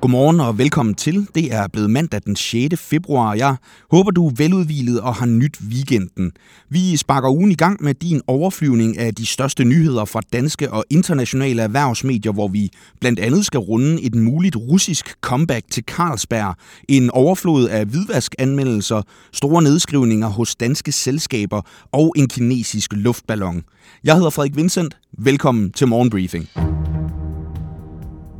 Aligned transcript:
Godmorgen 0.00 0.40
og 0.40 0.58
velkommen 0.58 0.94
til. 0.94 1.26
Det 1.34 1.54
er 1.54 1.68
blevet 1.68 1.90
mandag 1.90 2.20
den 2.26 2.36
6. 2.36 2.80
februar. 2.80 3.34
Jeg 3.34 3.56
håber, 3.90 4.10
du 4.10 4.26
er 4.26 4.32
veludvilet 4.36 5.00
og 5.00 5.14
har 5.14 5.26
nyt 5.26 5.58
weekenden. 5.70 6.32
Vi 6.68 6.96
sparker 6.96 7.30
ugen 7.30 7.50
i 7.50 7.54
gang 7.54 7.82
med 7.82 7.94
din 7.94 8.20
overflyvning 8.26 8.98
af 8.98 9.14
de 9.14 9.26
største 9.26 9.64
nyheder 9.64 10.04
fra 10.04 10.20
danske 10.32 10.72
og 10.72 10.84
internationale 10.90 11.62
erhvervsmedier, 11.62 12.32
hvor 12.32 12.48
vi 12.48 12.70
blandt 13.00 13.20
andet 13.20 13.46
skal 13.46 13.60
runde 13.60 14.02
et 14.02 14.14
muligt 14.14 14.56
russisk 14.56 15.14
comeback 15.20 15.70
til 15.70 15.84
Carlsberg, 15.86 16.54
en 16.88 17.10
overflod 17.10 17.68
af 17.68 17.86
hvidvaskanmeldelser, 17.86 19.02
store 19.32 19.62
nedskrivninger 19.62 20.28
hos 20.28 20.56
danske 20.56 20.92
selskaber 20.92 21.62
og 21.92 22.14
en 22.16 22.28
kinesisk 22.28 22.92
luftballon. 22.92 23.62
Jeg 24.04 24.14
hedder 24.14 24.30
Frederik 24.30 24.56
Vincent. 24.56 24.96
Velkommen 25.18 25.72
til 25.72 25.88
Morgenbriefing. 25.88 26.48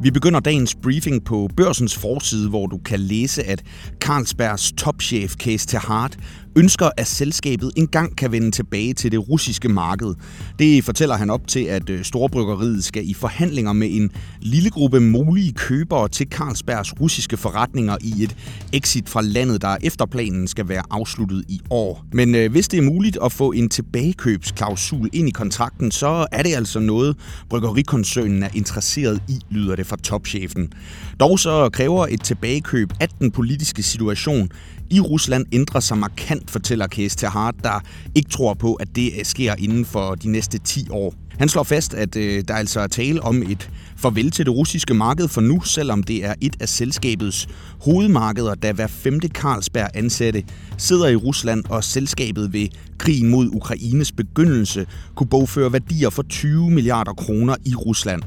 Vi 0.02 0.10
begynder 0.10 0.40
dagens 0.40 0.74
briefing 0.74 1.24
på 1.24 1.48
børsens 1.56 1.96
forside, 1.96 2.48
hvor 2.48 2.66
du 2.66 2.78
kan 2.78 3.00
læse, 3.00 3.42
at 3.42 3.62
Carlsbergs 3.98 4.72
topchef 4.72 5.34
Case 5.34 5.66
til 5.66 5.78
Hart 5.78 6.18
ønsker, 6.56 6.90
at 6.96 7.06
selskabet 7.06 7.72
engang 7.76 8.16
kan 8.16 8.32
vende 8.32 8.50
tilbage 8.50 8.94
til 8.94 9.12
det 9.12 9.28
russiske 9.28 9.68
marked. 9.68 10.14
Det 10.58 10.84
fortæller 10.84 11.16
han 11.16 11.30
op 11.30 11.46
til, 11.46 11.64
at 11.64 11.90
øh, 11.90 12.04
Storbryggeriet 12.04 12.84
skal 12.84 13.10
i 13.10 13.14
forhandlinger 13.14 13.72
med 13.72 13.88
en 13.90 14.10
lille 14.40 14.70
gruppe 14.70 15.00
mulige 15.00 15.52
købere 15.52 16.08
til 16.08 16.26
Carlsbergs 16.30 17.00
russiske 17.00 17.36
forretninger 17.36 17.96
i 18.00 18.22
et 18.22 18.36
exit 18.72 19.08
fra 19.08 19.22
landet, 19.22 19.62
der 19.62 19.76
efter 19.82 20.06
planen 20.06 20.48
skal 20.48 20.68
være 20.68 20.82
afsluttet 20.90 21.44
i 21.48 21.60
år. 21.70 22.04
Men 22.12 22.34
øh, 22.34 22.50
hvis 22.50 22.68
det 22.68 22.78
er 22.78 22.82
muligt 22.82 23.18
at 23.24 23.32
få 23.32 23.52
en 23.52 23.68
tilbagekøbsklausul 23.68 25.08
ind 25.12 25.28
i 25.28 25.32
kontrakten, 25.32 25.90
så 25.90 26.26
er 26.32 26.42
det 26.42 26.54
altså 26.54 26.80
noget, 26.80 27.16
bryggerikoncernen 27.48 28.42
er 28.42 28.48
interesseret 28.54 29.22
i, 29.28 29.40
lyder 29.50 29.76
det 29.76 29.86
fra 29.90 29.96
topchefen. 29.96 30.72
Dog 31.20 31.38
så 31.38 31.70
kræver 31.72 32.06
et 32.06 32.24
tilbagekøb 32.24 32.92
at 33.00 33.10
den 33.18 33.30
politiske 33.30 33.82
situation 33.82 34.50
i 34.90 35.00
Rusland 35.00 35.46
ændrer 35.52 35.80
sig 35.80 35.98
markant, 35.98 36.50
fortæller 36.50 36.86
Case 36.86 37.16
Tehart, 37.16 37.54
der 37.62 37.80
ikke 38.14 38.30
tror 38.30 38.54
på, 38.54 38.74
at 38.74 38.88
det 38.96 39.12
sker 39.22 39.54
inden 39.58 39.84
for 39.84 40.14
de 40.14 40.28
næste 40.28 40.58
10 40.58 40.86
år. 40.90 41.14
Han 41.40 41.48
slår 41.48 41.62
fast, 41.62 41.94
at 41.94 42.16
øh, 42.16 42.44
der 42.48 42.54
altså 42.54 42.80
er 42.80 42.86
tale 42.86 43.22
om 43.22 43.42
et 43.42 43.70
farvel 43.96 44.30
til 44.30 44.46
det 44.46 44.54
russiske 44.54 44.94
marked 44.94 45.28
for 45.28 45.40
nu, 45.40 45.60
selvom 45.60 46.02
det 46.02 46.24
er 46.24 46.34
et 46.40 46.56
af 46.60 46.68
selskabets 46.68 47.48
hovedmarkeder, 47.84 48.54
da 48.54 48.72
hver 48.72 48.86
femte 48.86 49.28
Carlsberg 49.28 49.88
ansatte 49.94 50.44
sidder 50.78 51.08
i 51.08 51.16
Rusland, 51.16 51.64
og 51.68 51.84
selskabet 51.84 52.52
ved 52.52 52.68
krigen 52.98 53.28
mod 53.28 53.50
Ukraines 53.52 54.12
begyndelse 54.12 54.86
kunne 55.14 55.28
bogføre 55.28 55.72
værdier 55.72 56.10
for 56.10 56.22
20 56.22 56.70
milliarder 56.70 57.12
kroner 57.12 57.56
i 57.64 57.74
Rusland. 57.74 58.22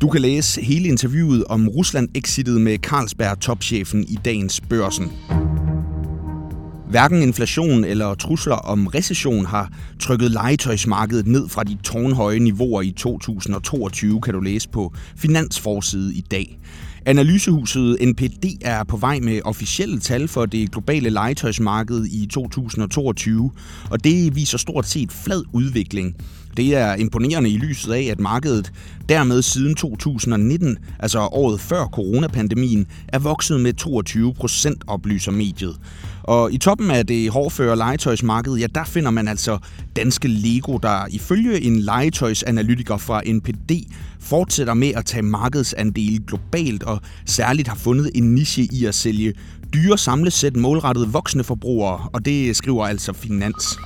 Du 0.00 0.08
kan 0.08 0.20
læse 0.20 0.60
hele 0.60 0.88
interviewet 0.88 1.44
om 1.44 1.68
Rusland-exitet 1.68 2.60
med 2.60 2.78
Carlsberg-topchefen 2.86 4.04
i 4.08 4.18
dagens 4.24 4.60
børsen. 4.60 5.12
Hverken 6.90 7.22
inflation 7.22 7.84
eller 7.84 8.14
trusler 8.14 8.54
om 8.54 8.86
recession 8.86 9.46
har 9.46 9.72
trykket 10.00 10.30
legetøjsmarkedet 10.30 11.26
ned 11.26 11.48
fra 11.48 11.64
de 11.64 11.78
tårnhøje 11.84 12.38
niveauer 12.38 12.82
i 12.82 12.90
2022, 12.90 14.20
kan 14.20 14.34
du 14.34 14.40
læse 14.40 14.68
på 14.68 14.92
Finansforside 15.16 16.14
i 16.14 16.20
dag. 16.20 16.58
Analysehuset 17.06 17.98
NPD 18.08 18.44
er 18.60 18.84
på 18.84 18.96
vej 18.96 19.20
med 19.20 19.40
officielle 19.44 20.00
tal 20.00 20.28
for 20.28 20.46
det 20.46 20.72
globale 20.72 21.10
legetøjsmarked 21.10 22.04
i 22.04 22.26
2022, 22.26 23.50
og 23.90 24.04
det 24.04 24.36
viser 24.36 24.58
stort 24.58 24.86
set 24.86 25.12
flad 25.12 25.42
udvikling. 25.52 26.16
Det 26.56 26.74
er 26.74 26.94
imponerende 26.94 27.50
i 27.50 27.56
lyset 27.56 27.92
af, 27.92 28.02
at 28.10 28.20
markedet 28.20 28.72
dermed 29.08 29.42
siden 29.42 29.74
2019, 29.74 30.78
altså 30.98 31.18
året 31.18 31.60
før 31.60 31.84
coronapandemien, 31.84 32.86
er 33.08 33.18
vokset 33.18 33.60
med 33.60 33.72
22 33.72 34.34
procent, 34.34 34.84
oplyser 34.86 35.32
mediet. 35.32 35.76
Og 36.22 36.52
i 36.52 36.58
toppen 36.58 36.90
af 36.90 37.06
det 37.06 37.30
hårdføre 37.30 37.76
legetøjsmarked, 37.76 38.54
ja, 38.54 38.66
der 38.74 38.84
finder 38.84 39.10
man 39.10 39.28
altså 39.28 39.58
danske 39.96 40.28
Lego, 40.28 40.76
der 40.76 41.06
ifølge 41.10 41.60
en 41.60 41.76
legetøjsanalytiker 41.80 42.96
fra 42.96 43.22
NPD 43.26 43.72
fortsætter 44.20 44.74
med 44.74 44.92
at 44.96 45.04
tage 45.04 45.22
markedsandele 45.22 46.18
globalt 46.26 46.82
og 46.82 47.00
særligt 47.26 47.68
har 47.68 47.76
fundet 47.76 48.10
en 48.14 48.34
niche 48.34 48.68
i 48.72 48.84
at 48.84 48.94
sælge 48.94 49.34
dyre 49.74 49.98
samlesæt 49.98 50.56
målrettet 50.56 51.12
voksne 51.12 51.44
forbrugere, 51.44 52.08
og 52.12 52.24
det 52.24 52.56
skriver 52.56 52.86
altså 52.86 53.12
Finans. 53.12 53.78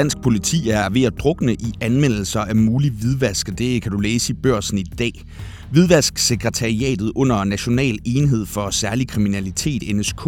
Dansk 0.00 0.20
politi 0.22 0.70
er 0.70 0.88
ved 0.88 1.02
at 1.02 1.18
drukne 1.18 1.54
i 1.54 1.72
anmeldelser 1.80 2.40
af 2.40 2.56
mulig 2.56 2.90
hvidvask, 2.90 3.58
det 3.58 3.82
kan 3.82 3.92
du 3.92 3.98
læse 3.98 4.32
i 4.32 4.36
børsen 4.42 4.78
i 4.78 4.82
dag. 4.82 5.24
Hvidvasksekretariatet 5.70 7.12
under 7.14 7.44
National 7.44 7.98
Enhed 8.04 8.46
for 8.46 8.70
Særlig 8.70 9.08
Kriminalitet, 9.08 9.96
NSK, 9.96 10.26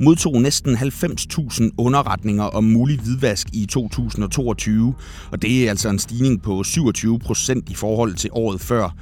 modtog 0.00 0.42
næsten 0.42 0.76
90.000 0.76 1.70
underretninger 1.78 2.44
om 2.44 2.64
mulig 2.64 2.98
hvidvask 2.98 3.46
i 3.52 3.66
2022, 3.66 4.94
og 5.30 5.42
det 5.42 5.64
er 5.64 5.70
altså 5.70 5.88
en 5.88 5.98
stigning 5.98 6.42
på 6.42 6.62
27 6.62 7.18
procent 7.18 7.68
i 7.68 7.74
forhold 7.74 8.14
til 8.14 8.30
året 8.32 8.60
før. 8.60 8.94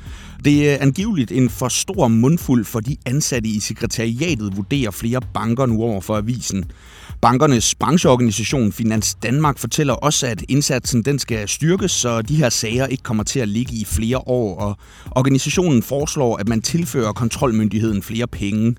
Det 0.45 0.71
er 0.71 0.77
angiveligt 0.81 1.33
en 1.33 1.51
for 1.51 1.69
stor 1.69 2.09
mundfuld 2.09 2.65
for 2.65 2.81
de 2.81 2.97
ansatte 3.07 3.49
i 3.49 3.61
sekretariatet, 3.61 4.57
vurderer 4.57 4.91
flere 4.91 5.21
banker 5.35 5.67
nu 5.67 5.83
over 5.83 6.01
for 6.01 6.17
avisen. 6.17 6.65
Bankernes 7.25 7.75
brancheorganisation 7.75 8.73
Finans 8.73 9.15
Danmark 9.15 9.59
fortæller 9.59 9.95
også, 9.95 10.27
at 10.27 10.45
indsatsen 10.49 11.03
den 11.03 11.19
skal 11.19 11.49
styrkes, 11.49 11.93
så 11.93 12.23
de 12.23 12.37
her 12.37 12.49
sager 12.49 12.87
ikke 12.87 13.03
kommer 13.03 13.23
til 13.25 13.41
at 13.41 13.49
ligge 13.49 13.75
i 13.75 13.85
flere 13.85 14.19
år, 14.19 14.59
og 14.59 14.77
organisationen 15.11 15.83
foreslår, 15.83 16.37
at 16.37 16.49
man 16.49 16.63
tilfører 16.63 17.13
kontrolmyndigheden 17.13 18.03
flere 18.03 18.27
penge. 18.27 18.77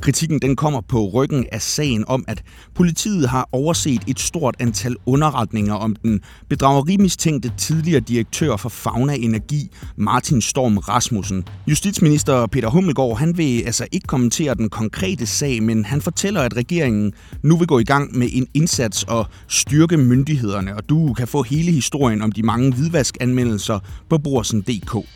Kritikken 0.00 0.38
den 0.38 0.56
kommer 0.56 0.80
på 0.80 1.08
ryggen 1.08 1.46
af 1.52 1.62
sagen 1.62 2.04
om, 2.08 2.24
at 2.28 2.42
politiet 2.74 3.28
har 3.28 3.48
overset 3.52 4.02
et 4.06 4.20
stort 4.20 4.56
antal 4.58 4.96
underretninger 5.06 5.74
om 5.74 5.96
den 5.96 6.20
bedragerimistænkte 6.48 7.52
tidligere 7.56 8.00
direktør 8.00 8.56
for 8.56 8.68
Fauna 8.68 9.14
Energi, 9.14 9.70
Martin 9.96 10.40
Storm 10.40 10.78
Rasmussen. 10.78 11.44
Justitsminister 11.66 12.46
Peter 12.46 12.68
Hummelgaard 12.68 13.18
han 13.18 13.38
vil 13.38 13.62
altså 13.62 13.86
ikke 13.92 14.06
kommentere 14.06 14.54
den 14.54 14.70
konkrete 14.70 15.26
sag, 15.26 15.62
men 15.62 15.84
han 15.84 16.00
fortæller, 16.00 16.40
at 16.40 16.56
regeringen 16.56 17.12
nu 17.42 17.56
vil 17.56 17.66
gå 17.66 17.78
i 17.78 17.83
gang 17.84 18.18
med 18.18 18.28
en 18.32 18.46
indsats 18.54 19.02
og 19.02 19.26
styrke 19.48 19.96
myndighederne, 19.96 20.76
og 20.76 20.88
du 20.88 21.14
kan 21.14 21.28
få 21.28 21.42
hele 21.42 21.72
historien 21.72 22.22
om 22.22 22.32
de 22.32 22.42
mange 22.42 22.72
hvidvaskanmeldelser 22.72 23.78
på 24.10 24.18
borsen.dk. 24.18 25.08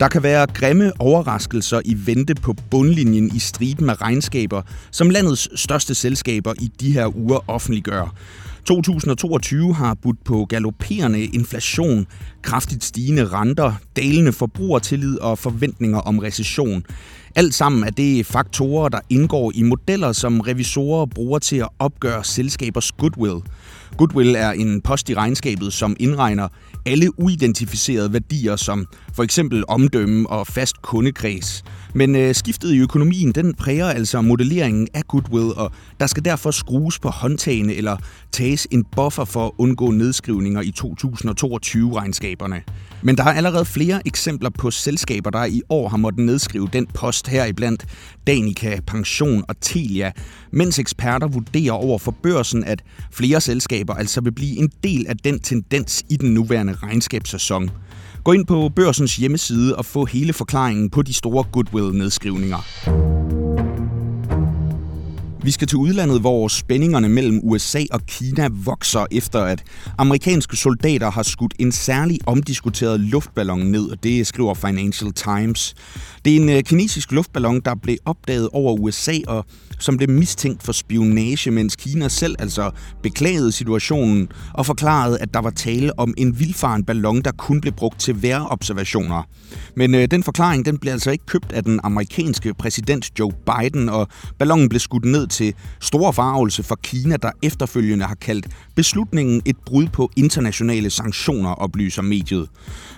Der 0.00 0.08
kan 0.08 0.22
være 0.22 0.46
grimme 0.46 0.92
overraskelser 0.98 1.80
i 1.84 1.96
vente 2.06 2.34
på 2.34 2.54
bundlinjen 2.70 3.36
i 3.36 3.38
striben 3.38 3.90
af 3.90 4.02
regnskaber, 4.02 4.62
som 4.90 5.10
landets 5.10 5.60
største 5.60 5.94
selskaber 5.94 6.54
i 6.60 6.70
de 6.80 6.92
her 6.92 7.16
uger 7.16 7.50
offentliggør. 7.50 8.14
2022 8.66 9.74
har 9.74 9.94
budt 9.94 10.24
på 10.24 10.44
galopperende 10.44 11.24
inflation, 11.24 12.06
kraftigt 12.42 12.84
stigende 12.84 13.26
renter, 13.26 13.72
dalende 13.96 14.32
forbrugertillid 14.32 15.18
og 15.18 15.38
forventninger 15.38 15.98
om 15.98 16.18
recession. 16.18 16.84
Alt 17.38 17.54
sammen 17.54 17.84
er 17.84 17.90
det 17.90 18.26
faktorer, 18.26 18.88
der 18.88 19.00
indgår 19.10 19.52
i 19.54 19.62
modeller, 19.62 20.12
som 20.12 20.40
revisorer 20.40 21.06
bruger 21.06 21.38
til 21.38 21.56
at 21.56 21.68
opgøre 21.78 22.24
selskabers 22.24 22.92
goodwill. 22.92 23.42
Goodwill 23.98 24.34
er 24.34 24.50
en 24.50 24.80
post 24.80 25.10
i 25.10 25.14
regnskabet, 25.14 25.72
som 25.72 25.96
indregner 26.00 26.48
alle 26.86 27.20
uidentificerede 27.20 28.12
værdier, 28.12 28.56
som 28.56 28.86
for 29.14 29.22
eksempel 29.22 29.64
omdømme 29.68 30.30
og 30.30 30.46
fast 30.46 30.82
kundekreds. 30.82 31.64
Men 31.94 32.16
øh, 32.16 32.34
skiftet 32.34 32.72
i 32.72 32.78
økonomien, 32.78 33.32
den 33.32 33.54
præger 33.54 33.86
altså 33.86 34.20
modelleringen 34.20 34.88
af 34.94 35.02
goodwill, 35.08 35.52
og 35.56 35.72
der 36.00 36.06
skal 36.06 36.24
derfor 36.24 36.50
skrues 36.50 36.98
på 36.98 37.08
håndtagene 37.08 37.74
eller 37.74 37.96
tages 38.32 38.66
en 38.70 38.84
buffer 38.84 39.24
for 39.24 39.46
at 39.46 39.52
undgå 39.58 39.90
nedskrivninger 39.90 40.60
i 40.60 40.72
2022-regnskaberne. 40.80 42.62
Men 43.02 43.16
der 43.16 43.24
er 43.24 43.32
allerede 43.32 43.64
flere 43.64 44.00
eksempler 44.06 44.50
på 44.50 44.70
selskaber, 44.70 45.30
der 45.30 45.44
i 45.44 45.62
år 45.68 45.88
har 45.88 45.96
måttet 45.96 46.24
nedskrive 46.24 46.68
den 46.72 46.86
post 46.86 47.25
her 47.28 47.44
iblandt 47.44 47.86
Danica, 48.26 48.80
Pension 48.86 49.44
og 49.48 49.54
Telia, 49.60 50.12
mens 50.50 50.78
eksperter 50.78 51.28
vurderer 51.28 51.72
over 51.72 51.98
for 51.98 52.10
børsen, 52.22 52.64
at 52.64 52.82
flere 53.12 53.40
selskaber 53.40 53.94
altså 53.94 54.20
vil 54.20 54.32
blive 54.32 54.58
en 54.58 54.70
del 54.84 55.06
af 55.08 55.16
den 55.16 55.40
tendens 55.40 56.04
i 56.10 56.16
den 56.16 56.34
nuværende 56.34 56.74
regnskabssæson. 56.82 57.70
Gå 58.24 58.32
ind 58.32 58.46
på 58.46 58.68
børsens 58.76 59.16
hjemmeside 59.16 59.76
og 59.76 59.84
få 59.84 60.04
hele 60.04 60.32
forklaringen 60.32 60.90
på 60.90 61.02
de 61.02 61.12
store 61.12 61.44
goodwill-nedskrivninger. 61.52 63.45
Vi 65.46 65.50
skal 65.50 65.68
til 65.68 65.78
udlandet, 65.78 66.20
hvor 66.20 66.48
spændingerne 66.48 67.08
mellem 67.08 67.40
USA 67.42 67.84
og 67.90 68.00
Kina 68.06 68.48
vokser 68.52 69.06
efter, 69.10 69.40
at 69.40 69.64
amerikanske 69.98 70.56
soldater 70.56 71.10
har 71.10 71.22
skudt 71.22 71.54
en 71.58 71.72
særlig 71.72 72.18
omdiskuteret 72.26 73.00
luftballon 73.00 73.60
ned, 73.60 73.90
og 73.90 74.02
det 74.02 74.26
skriver 74.26 74.54
Financial 74.54 75.12
Times. 75.12 75.74
Det 76.24 76.36
er 76.36 76.40
en 76.40 76.48
øh, 76.48 76.62
kinesisk 76.62 77.12
luftballon, 77.12 77.60
der 77.60 77.74
blev 77.74 77.96
opdaget 78.04 78.48
over 78.52 78.72
USA 78.72 79.18
og 79.26 79.46
som 79.78 79.96
blev 79.96 80.10
mistænkt 80.10 80.62
for 80.62 80.72
spionage, 80.72 81.50
mens 81.50 81.76
Kina 81.76 82.08
selv 82.08 82.36
altså 82.38 82.70
beklagede 83.02 83.52
situationen 83.52 84.28
og 84.54 84.66
forklarede, 84.66 85.18
at 85.20 85.34
der 85.34 85.40
var 85.40 85.50
tale 85.50 85.98
om 85.98 86.14
en 86.16 86.38
vildfaren 86.38 86.84
ballon, 86.84 87.22
der 87.22 87.32
kun 87.32 87.60
blev 87.60 87.72
brugt 87.72 88.00
til 88.00 88.22
vejrobservationer. 88.22 89.22
Men 89.76 89.94
øh, 89.94 90.08
den 90.10 90.22
forklaring 90.22 90.64
den 90.66 90.78
blev 90.78 90.92
altså 90.92 91.10
ikke 91.10 91.26
købt 91.26 91.52
af 91.52 91.64
den 91.64 91.80
amerikanske 91.82 92.54
præsident 92.54 93.18
Joe 93.18 93.32
Biden, 93.32 93.88
og 93.88 94.08
ballonen 94.38 94.68
blev 94.68 94.80
skudt 94.80 95.04
ned 95.04 95.26
til 95.36 95.54
stor 95.80 96.12
farvelse 96.12 96.62
for 96.62 96.78
Kina, 96.82 97.16
der 97.16 97.30
efterfølgende 97.42 98.04
har 98.04 98.14
kaldt 98.14 98.46
beslutningen 98.74 99.42
et 99.44 99.56
brud 99.66 99.86
på 99.92 100.10
internationale 100.16 100.90
sanktioner, 100.90 101.50
oplyser 101.50 102.02
mediet. 102.02 102.48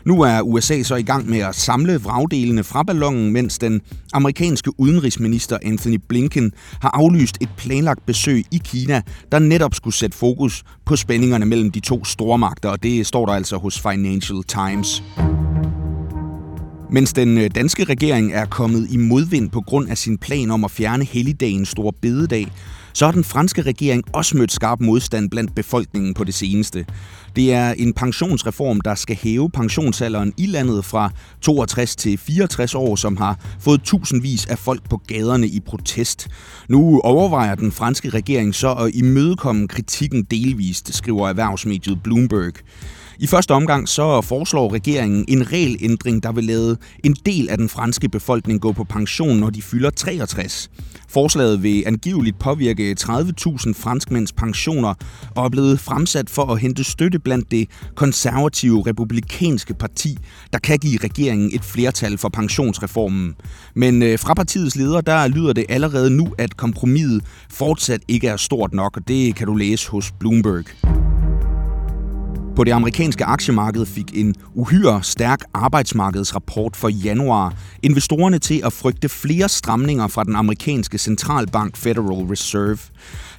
Nu 0.05 0.21
er 0.23 0.41
USA 0.41 0.83
så 0.83 0.95
i 0.95 1.03
gang 1.03 1.31
med 1.31 1.39
at 1.39 1.55
samle 1.55 2.01
vragdelene 2.01 2.65
fra 2.65 2.83
ballonen, 2.83 3.33
mens 3.33 3.59
den 3.59 3.81
amerikanske 4.13 4.81
udenrigsminister 4.81 5.59
Anthony 5.65 6.01
Blinken 6.09 6.53
har 6.83 6.91
aflyst 6.95 7.39
et 7.41 7.49
planlagt 7.57 8.07
besøg 8.07 8.45
i 8.51 8.61
Kina, 8.65 9.03
der 9.33 9.39
netop 9.39 9.75
skulle 9.75 9.95
sætte 9.95 10.17
fokus 10.17 10.65
på 10.85 10.97
spændingerne 10.97 11.47
mellem 11.47 11.71
de 11.71 11.81
to 11.81 12.05
stormagter, 12.05 12.69
og 12.69 12.83
det 12.83 13.07
står 13.07 13.27
der 13.27 13.33
altså 13.33 13.57
hos 13.57 13.81
Financial 13.81 14.43
Times. 14.43 15.03
Mens 16.91 17.13
den 17.13 17.39
øh, 17.39 17.51
danske 17.55 17.85
regering 17.85 18.33
er 18.33 18.47
kommet 18.47 18.87
i 18.91 18.97
modvind 18.97 19.51
på 19.51 19.61
grund 19.61 19.89
af 19.89 19.99
sin 19.99 20.19
plan 20.19 20.51
om 20.51 20.65
at 20.65 20.71
fjerne 20.71 21.05
helligdagen 21.05 21.67
Stor 21.67 21.95
Bededag, 22.03 22.47
så 22.93 23.05
har 23.05 23.13
den 23.13 23.25
franske 23.25 23.63
regering 23.63 24.05
også 24.13 24.37
mødt 24.37 24.53
skarp 24.53 24.81
modstand 24.81 25.31
blandt 25.31 25.55
befolkningen 25.55 26.15
på 26.15 26.25
det 26.25 26.35
seneste. 26.35 26.87
Det 27.37 27.53
er 27.53 27.71
en 27.71 27.93
pensionsreform, 27.93 28.81
der 28.81 28.95
skal 28.95 29.17
hæve 29.23 29.51
pensionsalderen 29.51 30.33
i 30.37 30.47
landet 30.47 30.85
fra 30.85 31.11
62 31.41 31.97
til 31.97 32.19
64 32.19 32.75
år, 32.75 32.97
som 32.97 33.17
har 33.17 33.39
fået 33.61 33.83
tusindvis 33.83 34.47
af 34.47 34.59
folk 34.59 34.89
på 34.91 35.01
gaderne 35.07 35.47
i 35.47 35.61
protest. 35.61 36.29
Nu 36.69 37.01
overvejer 37.05 37.55
den 37.55 37.73
franske 37.73 38.09
regering 38.09 38.55
så 38.55 38.73
at 38.73 38.95
imødekomme 38.95 39.69
kritikken 39.69 40.23
delvist, 40.23 40.95
skriver 40.95 41.29
erhvervsmediet 41.29 42.03
Bloomberg. 42.03 42.53
I 43.21 43.27
første 43.27 43.55
omgang 43.55 43.89
så 43.89 44.21
foreslår 44.21 44.73
regeringen 44.73 45.25
en 45.29 45.53
regelændring, 45.53 46.23
der 46.23 46.33
vil 46.33 46.45
lade 46.45 46.77
en 47.05 47.17
del 47.27 47.49
af 47.49 47.59
den 47.59 47.69
franske 47.69 48.09
befolkning 48.09 48.61
gå 48.61 48.73
på 48.73 48.85
pension, 48.85 49.39
når 49.39 49.51
de 49.51 49.63
fylder 49.63 49.91
63. 49.91 50.71
Forslaget 51.09 51.63
vil 51.63 51.85
angiveligt 51.87 52.39
påvirke 52.39 52.97
30.000 53.01 53.73
franskmænds 53.73 54.33
pensioner 54.33 54.95
og 55.37 55.45
er 55.45 55.49
blevet 55.49 55.81
fremsat 55.81 56.31
for 56.31 56.43
at 56.53 56.61
hente 56.61 56.85
støtte 56.85 57.19
blandt 57.19 57.51
det 57.51 57.69
konservative 57.95 58.87
republikanske 58.87 59.75
parti, 59.75 60.19
der 60.53 60.59
kan 60.59 60.79
give 60.79 60.99
regeringen 61.05 61.51
et 61.55 61.65
flertal 61.65 62.19
for 62.19 62.29
pensionsreformen. 62.29 63.35
Men 63.75 64.03
øh, 64.03 64.19
fra 64.19 64.35
partiets 64.35 64.77
leder, 64.77 65.01
der 65.01 65.29
lyder 65.29 65.53
det 65.53 65.67
allerede 65.69 66.11
nu, 66.11 66.35
at 66.39 66.57
kompromiset 66.57 67.25
fortsat 67.51 68.01
ikke 68.09 68.29
er 68.29 68.37
stort 68.37 68.73
nok, 68.73 68.97
og 68.97 69.09
det 69.09 69.35
kan 69.35 69.47
du 69.47 69.55
læse 69.55 69.91
hos 69.91 70.13
Bloomberg. 70.21 70.65
På 72.59 72.65
det 72.65 72.73
amerikanske 72.73 73.25
aktiemarked 73.25 73.87
fik 73.87 74.11
en 74.15 74.35
uhyre 74.55 75.03
stærk 75.03 75.41
arbejdsmarkedsrapport 75.55 76.77
for 76.77 76.89
januar 76.89 77.55
investorerne 77.83 78.39
til 78.39 78.61
at 78.65 78.73
frygte 78.73 79.09
flere 79.09 79.49
stramninger 79.49 80.09
fra 80.09 80.25
den 80.25 80.37
amerikanske 80.37 80.99
centralbank 80.99 81.77
Federal 81.77 82.27
Reserve. 82.27 82.79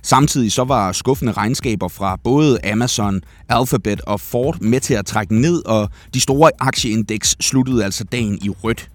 Samtidig 0.01 0.51
så 0.51 0.63
var 0.63 0.91
skuffende 0.91 1.31
regnskaber 1.31 1.87
fra 1.87 2.17
både 2.23 2.65
Amazon, 2.71 3.21
Alphabet 3.49 4.01
og 4.01 4.19
Ford 4.19 4.61
med 4.61 4.79
til 4.79 4.93
at 4.93 5.05
trække 5.05 5.35
ned, 5.35 5.65
og 5.65 5.89
de 6.13 6.19
store 6.19 6.51
aktieindeks 6.59 7.35
sluttede 7.39 7.83
altså 7.83 8.03
dagen 8.03 8.39
i 8.41 8.49
rødt. 8.49 8.89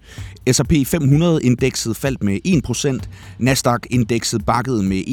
S&P 0.51 0.71
500-indekset 0.71 1.95
faldt 1.95 2.23
med 2.23 2.39
1%, 2.47 3.07
Nasdaq-indekset 3.39 4.45
bakkede 4.45 4.83
med 4.83 5.03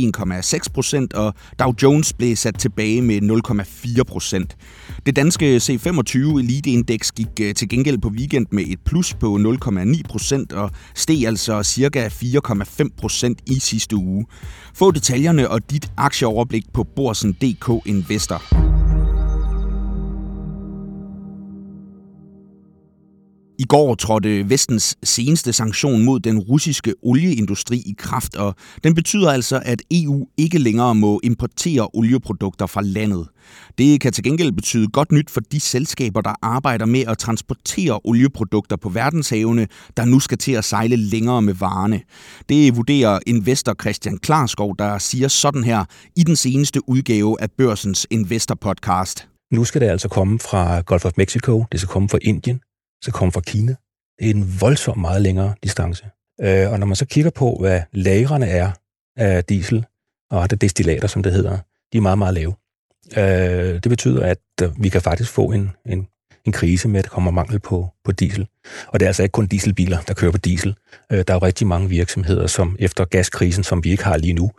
1,6%, 1.15 1.19
og 1.19 1.35
Dow 1.59 1.73
Jones 1.83 2.13
blev 2.13 2.37
sat 2.37 2.59
tilbage 2.59 3.03
med 3.03 3.23
0,4%. 3.23 5.02
Det 5.07 5.17
danske 5.17 5.57
C25 5.57 6.19
Eliteindeks 6.39 7.13
gik 7.13 7.29
øh, 7.41 7.55
til 7.55 7.69
gengæld 7.69 7.99
på 7.99 8.09
weekend 8.09 8.47
med 8.51 8.65
et 8.67 8.79
plus 8.85 9.15
på 9.15 9.37
0,9% 9.37 10.57
og 10.57 10.71
steg 10.95 11.27
altså 11.27 11.63
ca. 11.63 12.09
4,5% 12.09 13.35
i 13.47 13.61
sidste 13.61 13.97
uge. 13.97 14.27
Få 14.75 14.91
detaljerne 14.91 15.51
og 15.51 15.71
dit 15.71 15.93
aktieoverblik 15.97 16.65
på 16.73 16.85
Borsen.dk 16.85 17.87
Investor. 17.87 18.72
I 23.59 23.65
går 23.65 23.95
trådte 23.95 24.51
vestens 24.51 24.97
seneste 25.03 25.53
sanktion 25.53 26.05
mod 26.05 26.21
den 26.21 26.39
russiske 26.39 26.95
olieindustri 27.03 27.77
i 27.77 27.95
kraft, 27.99 28.37
og 28.37 28.55
den 28.85 28.95
betyder 28.95 29.31
altså, 29.31 29.63
at 29.65 29.83
EU 29.91 30.27
ikke 30.37 30.59
længere 30.59 30.95
må 30.95 31.21
importere 31.23 31.89
olieprodukter 31.93 32.67
fra 32.67 32.83
landet. 32.83 33.29
Det 33.79 34.01
kan 34.01 34.13
til 34.13 34.25
gengæld 34.25 34.53
betyde 34.53 34.89
godt 34.89 35.13
nyt 35.13 35.31
for 35.31 35.41
de 35.41 35.61
selskaber, 35.61 36.21
der 36.21 36.35
arbejder 36.43 36.87
med 36.87 37.05
at 37.09 37.19
transportere 37.19 38.01
olieprodukter 38.05 38.77
på 38.77 38.89
verdenshavene, 38.89 39.67
der 39.97 40.05
nu 40.05 40.21
skal 40.21 40.39
til 40.39 40.53
at 40.53 40.65
sejle 40.65 40.97
længere 40.97 41.43
med 41.43 41.55
varerne. 41.55 42.01
Det 42.49 42.77
vurderer 42.77 43.19
investor 43.27 43.75
Christian 43.81 44.19
Klarskov, 44.19 44.75
der 44.79 44.99
siger 44.99 45.29
sådan 45.29 45.65
her 45.65 45.85
i 46.17 46.23
den 46.23 46.37
seneste 46.37 46.89
udgave 46.89 47.37
af 47.41 47.51
Børsens 47.51 48.07
Investor 48.11 48.55
Podcast. 48.55 49.29
Nu 49.53 49.65
skal 49.65 49.81
det 49.81 49.87
altså 49.87 50.09
komme 50.09 50.39
fra 50.39 50.81
Gulf 50.81 51.05
of 51.05 51.13
Mexico, 51.17 51.65
det 51.73 51.81
skal 51.81 51.89
komme 51.89 52.09
fra 52.09 52.19
Indien, 52.23 52.61
så 53.03 53.11
kommer 53.11 53.33
fra 53.33 53.41
Kina. 53.41 53.75
Det 54.19 54.27
er 54.27 54.35
en 54.35 54.61
voldsomt 54.61 55.01
meget 55.01 55.23
længere 55.23 55.55
distance. 55.63 56.05
Øh, 56.41 56.73
og 56.73 56.79
når 56.79 56.87
man 56.87 56.97
så 56.97 57.07
kigger 57.07 57.31
på, 57.31 57.57
hvad 57.61 57.81
lagrene 57.93 58.47
er 58.47 58.71
af 59.17 59.45
diesel 59.45 59.85
og 60.31 60.43
andre 60.43 60.57
destillater, 60.57 61.09
som 61.09 61.23
det 61.23 61.33
hedder, 61.33 61.59
de 61.93 61.99
er 61.99 62.03
meget, 62.03 62.19
meget 62.19 62.35
lave. 62.35 62.55
Øh, 63.17 63.75
det 63.75 63.89
betyder, 63.89 64.27
at 64.27 64.39
øh, 64.63 64.83
vi 64.83 64.89
kan 64.89 65.03
faktisk 65.03 65.31
få 65.31 65.53
en, 65.53 65.71
en, 65.87 66.07
en 66.45 66.53
krise 66.53 66.89
med, 66.89 66.99
at 66.99 67.05
der 67.05 67.11
kommer 67.11 67.31
mangel 67.31 67.59
på, 67.59 67.89
på 68.05 68.13
diesel. 68.13 68.47
Og 68.87 69.01
det 69.01 69.07
er 69.07 69.09
altså 69.09 69.23
ikke 69.23 69.33
kun 69.33 69.47
dieselbiler, 69.47 70.01
der 70.01 70.15
kører 70.15 70.33
på 70.33 70.39
diesel. 70.39 70.75
Der 71.11 71.25
er 71.29 71.35
jo 71.35 71.39
rigtig 71.39 71.67
mange 71.67 71.89
virksomheder, 71.89 72.47
som 72.47 72.77
efter 72.79 73.05
gaskrisen, 73.05 73.65
som 73.65 73.85
vi 73.85 73.91
ikke 73.91 74.05
har 74.05 74.17
lige 74.17 74.33
nu, 74.33 74.51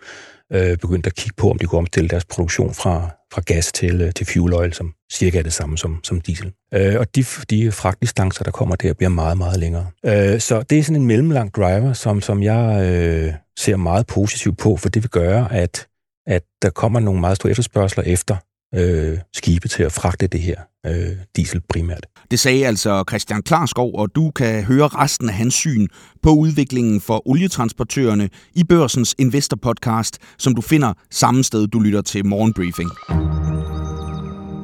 begyndte 0.49 0.77
begyndt 0.77 1.07
at 1.07 1.15
kigge 1.15 1.35
på, 1.37 1.49
om 1.49 1.57
de 1.57 1.65
kunne 1.65 1.79
omstille 1.79 2.09
deres 2.09 2.25
produktion 2.25 2.73
fra, 2.73 3.09
fra 3.33 3.41
gas 3.45 3.71
til, 3.71 4.01
øh, 4.01 4.13
til 4.13 4.25
fuel 4.25 4.53
oil, 4.53 4.73
som 4.73 4.93
cirka 5.11 5.39
er 5.39 5.43
det 5.43 5.53
samme 5.53 5.77
som, 5.77 5.99
som 6.03 6.21
diesel. 6.21 6.53
Øh, 6.73 6.99
og 6.99 7.15
de, 7.15 7.25
de 7.49 7.71
fragtdistancer, 7.71 8.43
der 8.43 8.51
kommer 8.51 8.75
der, 8.75 8.93
bliver 8.93 9.09
meget, 9.09 9.37
meget 9.37 9.59
længere. 9.59 9.87
Øh, 10.05 10.39
så 10.39 10.61
det 10.61 10.79
er 10.79 10.83
sådan 10.83 11.01
en 11.01 11.07
mellemlang 11.07 11.53
driver, 11.53 11.93
som, 11.93 12.21
som 12.21 12.43
jeg 12.43 12.91
øh, 12.91 13.33
ser 13.59 13.75
meget 13.75 14.07
positivt 14.07 14.57
på, 14.57 14.77
for 14.77 14.89
det 14.89 15.03
vil 15.03 15.09
gøre, 15.09 15.53
at, 15.53 15.87
at 16.27 16.43
der 16.61 16.69
kommer 16.69 16.99
nogle 16.99 17.19
meget 17.19 17.35
store 17.35 17.51
efterspørgseler 17.51 18.03
efter 18.03 18.35
øh, 18.75 19.17
skibe 19.33 19.67
til 19.67 19.83
at 19.83 19.91
fragte 19.91 20.27
det 20.27 20.39
her 20.39 20.55
øh, 20.85 21.17
diesel 21.35 21.61
primært. 21.69 22.05
Det 22.31 22.39
sagde 22.39 22.67
altså 22.67 23.03
Christian 23.09 23.41
Klarskov, 23.41 23.91
og 23.95 24.15
du 24.15 24.31
kan 24.31 24.63
høre 24.63 24.87
resten 24.87 25.29
af 25.29 25.35
hans 25.35 25.53
syn 25.53 25.87
på 26.23 26.29
udviklingen 26.29 27.01
for 27.01 27.27
olietransportørerne 27.27 28.29
i 28.53 28.63
Børsens 28.63 29.15
Investor 29.17 29.57
Podcast, 29.61 30.17
som 30.37 30.55
du 30.55 30.61
finder 30.61 30.93
samme 31.11 31.43
sted, 31.43 31.67
du 31.67 31.79
lytter 31.79 32.01
til 32.01 32.25
Morgenbriefing. 32.25 32.89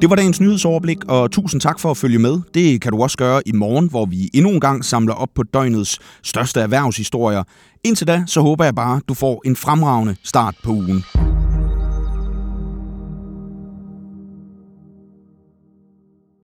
Det 0.00 0.10
var 0.10 0.16
dagens 0.16 0.40
nyhedsoverblik, 0.40 1.04
og 1.08 1.30
tusind 1.30 1.60
tak 1.60 1.80
for 1.80 1.90
at 1.90 1.96
følge 1.96 2.18
med. 2.18 2.40
Det 2.54 2.80
kan 2.80 2.92
du 2.92 3.02
også 3.02 3.18
gøre 3.18 3.42
i 3.46 3.52
morgen, 3.52 3.90
hvor 3.90 4.06
vi 4.06 4.30
endnu 4.34 4.50
en 4.50 4.60
gang 4.60 4.84
samler 4.84 5.14
op 5.14 5.28
på 5.34 5.42
døgnets 5.42 5.98
største 6.22 6.60
erhvervshistorier. 6.60 7.42
Indtil 7.84 8.06
da, 8.06 8.24
så 8.26 8.40
håber 8.40 8.64
jeg 8.64 8.74
bare, 8.74 9.00
du 9.08 9.14
får 9.14 9.42
en 9.44 9.56
fremragende 9.56 10.16
start 10.24 10.54
på 10.64 10.70
ugen. 10.70 11.04